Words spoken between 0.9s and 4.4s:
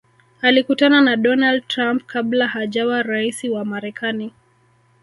na donald trump kabla hajawa raisi wa marekani